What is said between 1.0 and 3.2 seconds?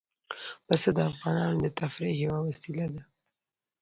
افغانانو د تفریح یوه وسیله ده.